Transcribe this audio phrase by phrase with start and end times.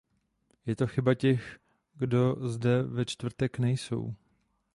[0.65, 1.59] Je to chyba těch,
[1.95, 4.15] kdo zde ve čtvrtek nejsou.